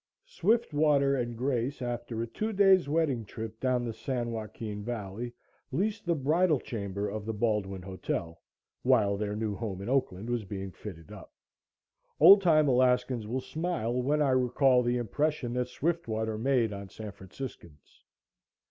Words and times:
Swiftwater 0.25 1.15
and 1.15 1.37
Grace, 1.37 1.79
after 1.79 2.23
a 2.23 2.27
two 2.27 2.51
days' 2.51 2.89
wedding 2.89 3.23
trip 3.23 3.59
down 3.59 3.85
the 3.85 3.93
San 3.93 4.31
Joaquin 4.31 4.83
Valley 4.83 5.31
leased 5.71 6.07
the 6.07 6.15
bridal 6.15 6.59
chamber 6.59 7.07
of 7.07 7.23
the 7.23 7.35
Baldwin 7.35 7.83
Hotel, 7.83 8.41
while 8.81 9.15
their 9.15 9.35
new 9.35 9.53
home 9.53 9.79
in 9.79 9.89
Oakland 9.89 10.27
was 10.27 10.43
being 10.43 10.71
fitted 10.71 11.11
up. 11.11 11.31
Old 12.19 12.41
time 12.41 12.67
Alaskans 12.67 13.27
will 13.27 13.41
smile 13.41 13.93
when 13.93 14.23
I 14.23 14.31
recall 14.31 14.81
the 14.81 14.97
impression 14.97 15.53
that 15.53 15.67
Swiftwater 15.67 16.35
made 16.35 16.73
on 16.73 16.89
San 16.89 17.11
Franciscans. 17.11 18.03